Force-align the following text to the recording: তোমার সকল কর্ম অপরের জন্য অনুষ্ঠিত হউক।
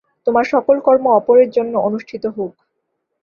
তোমার 0.27 0.45
সকল 0.53 0.75
কর্ম 0.85 1.05
অপরের 1.19 1.49
জন্য 1.51 1.73
অনুষ্ঠিত 1.87 2.23
হউক। 2.27 2.55